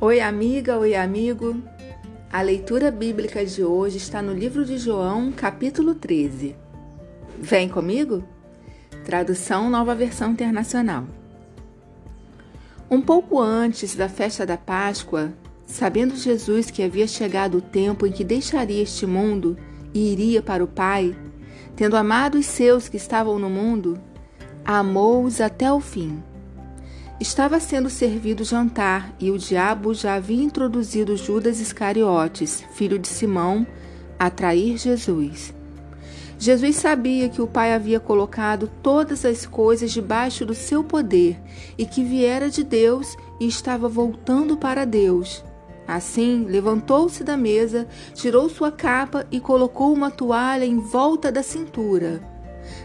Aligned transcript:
Oi, 0.00 0.20
amiga, 0.20 0.76
oi, 0.76 0.96
amigo. 0.96 1.62
A 2.30 2.42
leitura 2.42 2.90
bíblica 2.90 3.46
de 3.46 3.62
hoje 3.62 3.96
está 3.96 4.20
no 4.20 4.34
livro 4.34 4.64
de 4.64 4.76
João, 4.76 5.30
capítulo 5.30 5.94
13. 5.94 6.56
Vem 7.38 7.68
comigo? 7.68 8.24
Tradução 9.04 9.70
Nova 9.70 9.94
Versão 9.94 10.32
Internacional. 10.32 11.06
Um 12.90 13.00
pouco 13.00 13.40
antes 13.40 13.94
da 13.94 14.08
festa 14.08 14.44
da 14.44 14.56
Páscoa, 14.56 15.32
sabendo 15.64 16.16
Jesus 16.16 16.72
que 16.72 16.82
havia 16.82 17.06
chegado 17.06 17.58
o 17.58 17.62
tempo 17.62 18.04
em 18.04 18.10
que 18.10 18.24
deixaria 18.24 18.82
este 18.82 19.06
mundo 19.06 19.56
e 19.94 20.12
iria 20.12 20.42
para 20.42 20.64
o 20.64 20.68
Pai, 20.68 21.16
tendo 21.76 21.96
amado 21.96 22.36
os 22.36 22.46
seus 22.46 22.88
que 22.88 22.96
estavam 22.96 23.38
no 23.38 23.48
mundo, 23.48 23.98
amou-os 24.64 25.40
até 25.40 25.72
o 25.72 25.78
fim. 25.78 26.20
Estava 27.20 27.60
sendo 27.60 27.88
servido 27.88 28.42
jantar 28.42 29.14
e 29.20 29.30
o 29.30 29.38
diabo 29.38 29.94
já 29.94 30.16
havia 30.16 30.42
introduzido 30.42 31.16
Judas 31.16 31.60
Iscariotes, 31.60 32.64
filho 32.72 32.98
de 32.98 33.06
Simão, 33.06 33.64
a 34.18 34.28
trair 34.28 34.76
Jesus. 34.76 35.54
Jesus 36.36 36.74
sabia 36.74 37.28
que 37.28 37.40
o 37.40 37.46
Pai 37.46 37.72
havia 37.72 38.00
colocado 38.00 38.68
todas 38.82 39.24
as 39.24 39.46
coisas 39.46 39.92
debaixo 39.92 40.44
do 40.44 40.54
seu 40.54 40.82
poder 40.82 41.40
e 41.78 41.86
que 41.86 42.02
viera 42.02 42.50
de 42.50 42.64
Deus 42.64 43.16
e 43.38 43.46
estava 43.46 43.88
voltando 43.88 44.56
para 44.56 44.84
Deus. 44.84 45.44
Assim, 45.86 46.44
levantou-se 46.48 47.22
da 47.22 47.36
mesa, 47.36 47.86
tirou 48.12 48.48
sua 48.48 48.72
capa 48.72 49.24
e 49.30 49.38
colocou 49.38 49.92
uma 49.92 50.10
toalha 50.10 50.64
em 50.64 50.80
volta 50.80 51.30
da 51.30 51.44
cintura. 51.44 52.33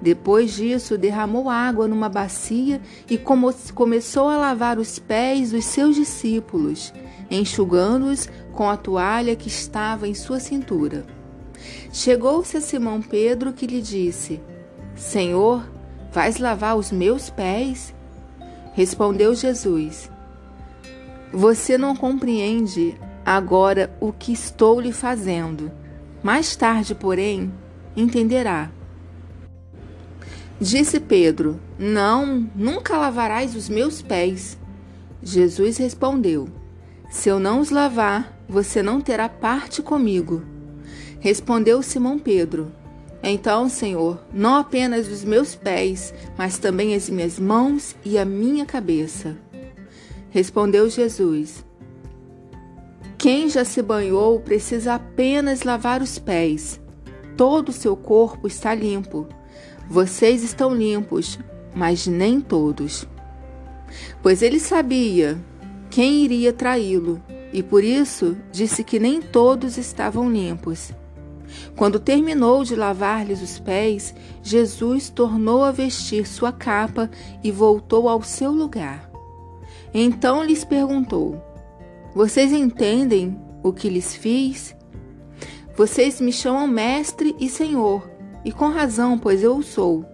Depois 0.00 0.54
disso, 0.54 0.98
derramou 0.98 1.48
água 1.48 1.86
numa 1.86 2.08
bacia 2.08 2.80
e 3.08 3.18
começou 3.18 4.28
a 4.28 4.36
lavar 4.36 4.78
os 4.78 4.98
pés 4.98 5.52
dos 5.52 5.64
seus 5.64 5.96
discípulos, 5.96 6.92
enxugando-os 7.30 8.28
com 8.52 8.68
a 8.68 8.76
toalha 8.76 9.36
que 9.36 9.48
estava 9.48 10.06
em 10.08 10.14
sua 10.14 10.40
cintura. 10.40 11.06
Chegou-se 11.92 12.56
a 12.56 12.60
Simão 12.60 13.00
Pedro 13.00 13.52
que 13.52 13.66
lhe 13.66 13.80
disse: 13.80 14.40
Senhor, 14.94 15.64
vais 16.12 16.38
lavar 16.38 16.76
os 16.76 16.90
meus 16.90 17.30
pés? 17.30 17.94
Respondeu 18.74 19.34
Jesus: 19.34 20.10
Você 21.32 21.78
não 21.78 21.94
compreende 21.94 22.98
agora 23.24 23.94
o 24.00 24.12
que 24.12 24.32
estou 24.32 24.80
lhe 24.80 24.92
fazendo. 24.92 25.70
Mais 26.22 26.54
tarde, 26.56 26.94
porém, 26.94 27.52
entenderá. 27.96 28.70
Disse 30.62 31.00
Pedro: 31.00 31.58
Não, 31.76 32.48
nunca 32.54 32.96
lavarás 32.96 33.56
os 33.56 33.68
meus 33.68 34.00
pés. 34.00 34.56
Jesus 35.20 35.76
respondeu: 35.76 36.48
Se 37.10 37.28
eu 37.28 37.40
não 37.40 37.58
os 37.58 37.70
lavar, 37.70 38.38
você 38.48 38.80
não 38.80 39.00
terá 39.00 39.28
parte 39.28 39.82
comigo. 39.82 40.40
Respondeu 41.18 41.82
Simão 41.82 42.16
Pedro: 42.16 42.70
Então, 43.24 43.68
Senhor, 43.68 44.20
não 44.32 44.54
apenas 44.54 45.08
os 45.08 45.24
meus 45.24 45.56
pés, 45.56 46.14
mas 46.38 46.58
também 46.58 46.94
as 46.94 47.10
minhas 47.10 47.40
mãos 47.40 47.96
e 48.04 48.16
a 48.16 48.24
minha 48.24 48.64
cabeça. 48.64 49.36
Respondeu 50.30 50.88
Jesus: 50.88 51.64
Quem 53.18 53.48
já 53.48 53.64
se 53.64 53.82
banhou 53.82 54.38
precisa 54.38 54.94
apenas 54.94 55.64
lavar 55.64 56.00
os 56.00 56.20
pés. 56.20 56.80
Todo 57.36 57.70
o 57.70 57.72
seu 57.72 57.96
corpo 57.96 58.46
está 58.46 58.72
limpo. 58.72 59.26
Vocês 59.88 60.42
estão 60.42 60.74
limpos, 60.74 61.38
mas 61.74 62.06
nem 62.06 62.40
todos. 62.40 63.06
Pois 64.22 64.42
ele 64.42 64.58
sabia 64.58 65.38
quem 65.90 66.24
iria 66.24 66.52
traí-lo 66.52 67.20
e 67.52 67.62
por 67.62 67.84
isso 67.84 68.36
disse 68.50 68.82
que 68.82 68.98
nem 68.98 69.20
todos 69.20 69.76
estavam 69.76 70.30
limpos. 70.30 70.92
Quando 71.76 72.00
terminou 72.00 72.64
de 72.64 72.74
lavar-lhes 72.74 73.42
os 73.42 73.58
pés, 73.58 74.14
Jesus 74.42 75.10
tornou 75.10 75.62
a 75.62 75.70
vestir 75.70 76.26
sua 76.26 76.50
capa 76.50 77.10
e 77.44 77.50
voltou 77.50 78.08
ao 78.08 78.22
seu 78.22 78.50
lugar. 78.50 79.10
Então 79.92 80.42
lhes 80.42 80.64
perguntou: 80.64 81.42
Vocês 82.14 82.52
entendem 82.52 83.38
o 83.62 83.72
que 83.72 83.88
lhes 83.88 84.14
fiz? 84.14 84.74
Vocês 85.76 86.20
me 86.20 86.32
chamam 86.32 86.66
mestre 86.66 87.34
e 87.38 87.48
senhor, 87.48 88.08
e 88.44 88.52
com 88.52 88.68
razão, 88.68 89.18
pois 89.18 89.42
eu 89.42 89.56
o 89.56 89.62
sou. 89.62 90.04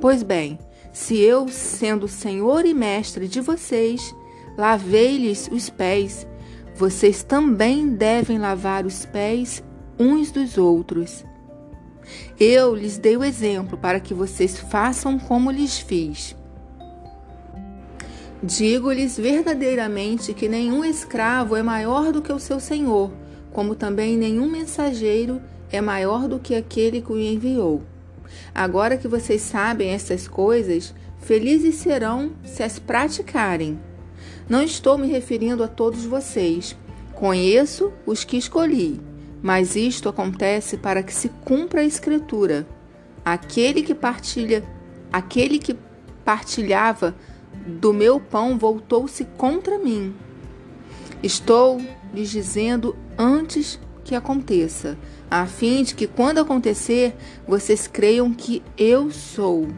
Pois 0.00 0.22
bem, 0.22 0.58
se 0.92 1.16
eu, 1.16 1.48
sendo 1.48 2.08
senhor 2.08 2.64
e 2.64 2.74
mestre 2.74 3.28
de 3.28 3.40
vocês, 3.40 4.14
lavei-lhes 4.56 5.48
os 5.52 5.70
pés, 5.70 6.26
vocês 6.74 7.22
também 7.22 7.88
devem 7.88 8.38
lavar 8.38 8.86
os 8.86 9.04
pés 9.04 9.62
uns 9.98 10.30
dos 10.30 10.56
outros. 10.56 11.24
Eu 12.38 12.74
lhes 12.74 12.98
dei 12.98 13.16
o 13.16 13.24
exemplo 13.24 13.76
para 13.76 14.00
que 14.00 14.14
vocês 14.14 14.58
façam 14.58 15.18
como 15.18 15.50
lhes 15.50 15.78
fiz. 15.78 16.36
Digo-lhes 18.42 19.16
verdadeiramente 19.16 20.32
que 20.32 20.48
nenhum 20.48 20.84
escravo 20.84 21.56
é 21.56 21.62
maior 21.62 22.12
do 22.12 22.22
que 22.22 22.32
o 22.32 22.38
seu 22.38 22.60
senhor, 22.60 23.10
como 23.52 23.74
também 23.74 24.16
nenhum 24.16 24.48
mensageiro 24.48 25.42
é 25.70 25.80
maior 25.80 26.28
do 26.28 26.38
que 26.38 26.54
aquele 26.54 27.00
que 27.00 27.12
o 27.12 27.18
enviou. 27.18 27.82
Agora 28.54 28.96
que 28.96 29.08
vocês 29.08 29.42
sabem 29.42 29.90
essas 29.90 30.26
coisas, 30.26 30.94
felizes 31.18 31.76
serão 31.76 32.32
se 32.44 32.62
as 32.62 32.78
praticarem. 32.78 33.78
Não 34.48 34.62
estou 34.62 34.96
me 34.96 35.08
referindo 35.08 35.62
a 35.62 35.68
todos 35.68 36.04
vocês. 36.04 36.76
Conheço 37.14 37.92
os 38.06 38.24
que 38.24 38.36
escolhi, 38.36 39.00
mas 39.42 39.76
isto 39.76 40.08
acontece 40.08 40.76
para 40.76 41.02
que 41.02 41.12
se 41.12 41.28
cumpra 41.44 41.80
a 41.80 41.84
escritura. 41.84 42.66
Aquele 43.24 43.82
que 43.82 43.94
partilha, 43.94 44.64
aquele 45.12 45.58
que 45.58 45.76
partilhava 46.24 47.14
do 47.66 47.92
meu 47.92 48.18
pão 48.18 48.56
voltou-se 48.56 49.24
contra 49.36 49.78
mim. 49.78 50.14
Estou 51.22 51.80
lhes 52.14 52.30
dizendo 52.30 52.96
antes 53.18 53.78
que 54.08 54.14
aconteça, 54.14 54.96
a 55.30 55.44
fim 55.44 55.82
de 55.82 55.94
que 55.94 56.06
quando 56.06 56.38
acontecer, 56.38 57.14
vocês 57.46 57.86
creiam 57.86 58.32
que 58.32 58.62
eu 58.78 59.10
sou. 59.10 59.68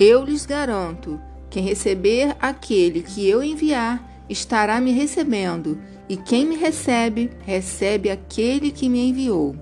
Eu 0.00 0.24
lhes 0.24 0.44
garanto: 0.44 1.20
quem 1.48 1.62
receber 1.62 2.34
aquele 2.40 3.02
que 3.02 3.24
eu 3.28 3.40
enviar, 3.40 4.24
estará 4.28 4.80
me 4.80 4.90
recebendo, 4.90 5.78
e 6.08 6.16
quem 6.16 6.44
me 6.44 6.56
recebe, 6.56 7.30
recebe 7.46 8.10
aquele 8.10 8.72
que 8.72 8.88
me 8.88 9.08
enviou. 9.08 9.54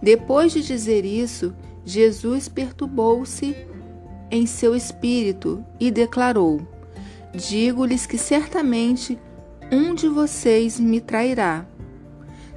Depois 0.00 0.52
de 0.52 0.62
dizer 0.62 1.04
isso, 1.04 1.52
Jesus 1.84 2.48
perturbou-se 2.48 3.56
em 4.30 4.46
seu 4.46 4.76
espírito 4.76 5.64
e 5.80 5.90
declarou: 5.90 6.60
Digo-lhes 7.34 8.06
que 8.06 8.16
certamente 8.16 9.18
um 9.72 9.92
de 9.92 10.06
vocês 10.08 10.78
me 10.78 11.00
trairá. 11.00 11.66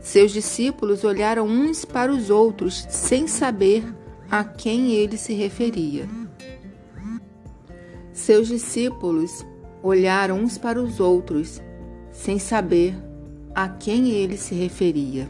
Seus 0.08 0.32
discípulos 0.32 1.04
olharam 1.04 1.46
uns 1.46 1.84
para 1.84 2.10
os 2.10 2.30
outros 2.30 2.88
sem 2.90 3.28
saber 3.28 3.84
a 4.32 4.42
quem 4.42 4.94
ele 4.94 5.18
se 5.18 5.34
referia. 5.34 6.08
Seus 8.14 8.48
discípulos 8.48 9.46
olharam 9.84 10.40
uns 10.40 10.58
para 10.58 10.82
os 10.82 11.02
outros 11.02 11.62
sem 12.10 12.40
saber 12.40 12.96
a 13.54 13.68
quem 13.68 14.12
ele 14.12 14.38
se 14.38 14.56
referia. 14.56 15.30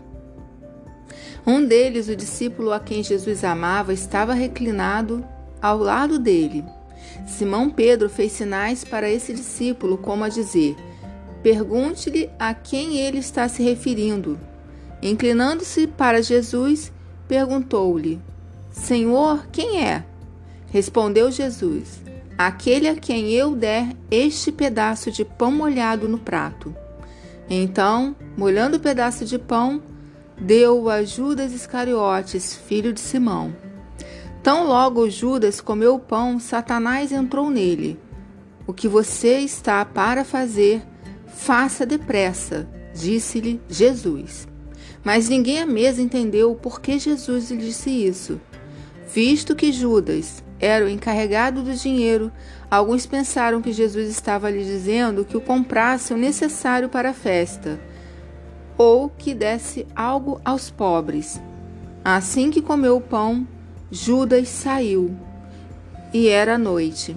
Um 1.43 1.65
deles, 1.65 2.07
o 2.07 2.15
discípulo 2.15 2.71
a 2.71 2.79
quem 2.79 3.01
Jesus 3.03 3.43
amava, 3.43 3.91
estava 3.91 4.35
reclinado 4.35 5.25
ao 5.59 5.79
lado 5.79 6.19
dele. 6.19 6.63
Simão 7.25 7.67
Pedro 7.67 8.11
fez 8.11 8.31
sinais 8.33 8.83
para 8.83 9.09
esse 9.09 9.33
discípulo, 9.33 9.97
como 9.97 10.23
a 10.23 10.29
dizer: 10.29 10.75
Pergunte-lhe 11.41 12.29
a 12.37 12.53
quem 12.53 12.99
ele 12.99 13.17
está 13.17 13.49
se 13.49 13.63
referindo. 13.63 14.39
Inclinando-se 15.01 15.87
para 15.87 16.21
Jesus, 16.21 16.91
perguntou-lhe: 17.27 18.19
Senhor, 18.71 19.47
quem 19.51 19.83
é? 19.83 20.03
Respondeu 20.67 21.31
Jesus: 21.31 22.01
Aquele 22.37 22.87
a 22.87 22.95
quem 22.95 23.31
eu 23.31 23.55
der 23.55 23.95
este 24.09 24.51
pedaço 24.51 25.11
de 25.11 25.23
pão 25.23 25.51
molhado 25.51 26.07
no 26.07 26.17
prato. 26.17 26.75
Então, 27.49 28.15
molhando 28.35 28.77
o 28.77 28.79
pedaço 28.79 29.25
de 29.25 29.39
pão, 29.39 29.81
deu-o 30.39 30.89
a 30.89 31.03
Judas 31.03 31.53
Iscariotes, 31.53 32.55
filho 32.55 32.91
de 32.91 32.99
Simão. 32.99 33.55
Tão 34.43 34.65
logo 34.65 35.09
Judas 35.09 35.59
comeu 35.61 35.95
o 35.95 35.99
pão, 35.99 36.39
Satanás 36.39 37.11
entrou 37.11 37.49
nele. 37.49 37.99
O 38.65 38.73
que 38.73 38.87
você 38.87 39.39
está 39.39 39.83
para 39.85 40.25
fazer, 40.25 40.83
faça 41.25 41.85
depressa, 41.85 42.67
disse-lhe 42.93 43.61
Jesus. 43.69 44.47
Mas 45.03 45.29
ninguém 45.29 45.61
à 45.61 45.65
mesa 45.65 46.01
entendeu 46.01 46.55
por 46.55 46.81
que 46.81 46.99
Jesus 46.99 47.51
lhe 47.51 47.57
disse 47.57 47.89
isso, 47.89 48.41
visto 49.13 49.55
que 49.55 49.71
Judas, 49.71 50.43
era 50.59 50.85
o 50.85 50.89
encarregado 50.89 51.61
do 51.61 51.73
dinheiro, 51.73 52.31
alguns 52.69 53.05
pensaram 53.05 53.61
que 53.61 53.71
Jesus 53.71 54.09
estava 54.09 54.49
lhe 54.49 54.63
dizendo 54.63 55.23
que 55.23 55.37
o 55.37 55.41
comprasse 55.41 56.13
o 56.13 56.17
necessário 56.17 56.89
para 56.89 57.11
a 57.11 57.13
festa, 57.13 57.79
ou 58.77 59.09
que 59.09 59.33
desse 59.33 59.87
algo 59.95 60.41
aos 60.43 60.69
pobres. 60.69 61.39
Assim 62.03 62.49
que 62.49 62.61
comeu 62.61 62.97
o 62.97 63.01
pão, 63.01 63.47
Judas 63.91 64.49
saiu, 64.49 65.15
e 66.13 66.27
era 66.27 66.57
noite. 66.57 67.15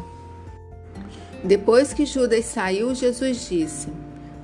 Depois 1.42 1.94
que 1.94 2.04
Judas 2.04 2.44
saiu, 2.44 2.94
Jesus 2.94 3.48
disse: 3.48 3.88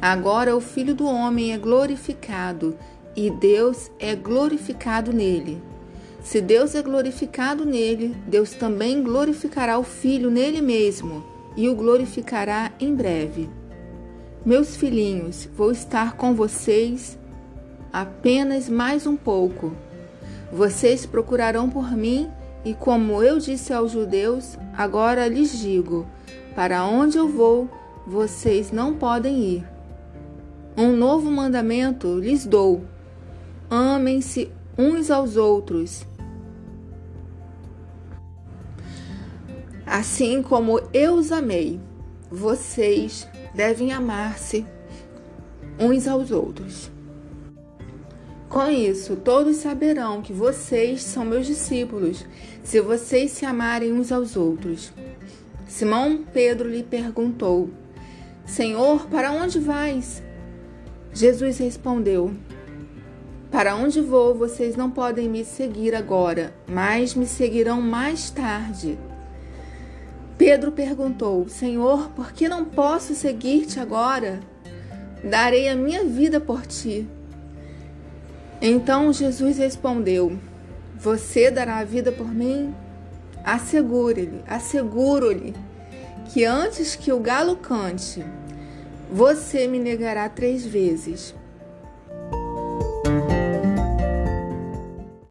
Agora 0.00 0.56
o 0.56 0.60
Filho 0.60 0.94
do 0.94 1.06
Homem 1.06 1.52
é 1.52 1.58
glorificado 1.58 2.76
e 3.16 3.30
Deus 3.30 3.90
é 3.98 4.14
glorificado 4.14 5.12
nele. 5.12 5.62
Se 6.22 6.40
Deus 6.40 6.74
é 6.74 6.82
glorificado 6.82 7.64
nele, 7.64 8.14
Deus 8.26 8.50
também 8.52 9.02
glorificará 9.02 9.78
o 9.78 9.82
Filho 9.82 10.30
nele 10.30 10.60
mesmo 10.60 11.24
e 11.56 11.68
o 11.68 11.74
glorificará 11.74 12.72
em 12.78 12.94
breve. 12.94 13.48
Meus 14.44 14.76
filhinhos, 14.76 15.48
vou 15.56 15.72
estar 15.72 16.16
com 16.16 16.34
vocês 16.34 17.18
apenas 17.92 18.68
mais 18.68 19.06
um 19.06 19.16
pouco. 19.16 19.72
Vocês 20.52 21.06
procurarão 21.06 21.70
por 21.70 21.90
mim, 21.92 22.30
e 22.64 22.74
como 22.74 23.22
eu 23.22 23.38
disse 23.38 23.72
aos 23.72 23.92
judeus, 23.92 24.58
agora 24.76 25.26
lhes 25.26 25.58
digo: 25.58 26.06
para 26.54 26.84
onde 26.84 27.16
eu 27.16 27.28
vou, 27.28 27.68
vocês 28.06 28.70
não 28.70 28.94
podem 28.94 29.38
ir. 29.38 29.64
Um 30.76 30.94
novo 30.94 31.30
mandamento 31.30 32.18
lhes 32.18 32.44
dou 32.44 32.84
Amem-se 33.70 34.50
uns 34.78 35.10
aos 35.10 35.36
outros. 35.36 36.06
Assim 39.84 40.42
como 40.42 40.80
eu 40.92 41.14
os 41.14 41.32
amei, 41.32 41.80
vocês 42.30 43.26
devem 43.54 43.92
amar-se 43.92 44.66
uns 45.78 46.06
aos 46.06 46.30
outros. 46.30 46.90
Com 48.48 48.70
isso, 48.70 49.16
todos 49.16 49.56
saberão 49.56 50.22
que 50.22 50.32
vocês 50.32 51.02
são 51.02 51.24
meus 51.24 51.46
discípulos, 51.46 52.24
se 52.62 52.80
vocês 52.80 53.32
se 53.32 53.44
amarem 53.44 53.92
uns 53.92 54.12
aos 54.12 54.36
outros. 54.36 54.92
Simão 55.66 56.24
Pedro 56.32 56.68
lhe 56.68 56.82
perguntou: 56.82 57.70
Senhor, 58.44 59.06
para 59.08 59.32
onde 59.32 59.58
vais? 59.58 60.22
Jesus 61.12 61.58
respondeu: 61.58 62.32
para 63.56 63.74
onde 63.74 64.02
vou, 64.02 64.34
vocês 64.34 64.76
não 64.76 64.90
podem 64.90 65.30
me 65.30 65.42
seguir 65.42 65.94
agora, 65.94 66.52
mas 66.68 67.14
me 67.14 67.26
seguirão 67.26 67.80
mais 67.80 68.28
tarde. 68.28 68.98
Pedro 70.36 70.70
perguntou: 70.70 71.48
Senhor, 71.48 72.10
por 72.10 72.32
que 72.32 72.50
não 72.50 72.66
posso 72.66 73.14
seguir-te 73.14 73.80
agora? 73.80 74.40
Darei 75.24 75.70
a 75.70 75.74
minha 75.74 76.04
vida 76.04 76.38
por 76.38 76.66
ti. 76.66 77.08
Então 78.60 79.10
Jesus 79.10 79.56
respondeu: 79.56 80.38
Você 80.94 81.50
dará 81.50 81.78
a 81.78 81.84
vida 81.84 82.12
por 82.12 82.30
mim? 82.30 82.74
Assegure-lhe, 83.42 84.42
asseguro-lhe 84.46 85.54
que 86.30 86.44
antes 86.44 86.94
que 86.94 87.10
o 87.10 87.18
galo 87.18 87.56
cante, 87.56 88.22
você 89.10 89.66
me 89.66 89.78
negará 89.78 90.28
três 90.28 90.62
vezes. 90.62 91.34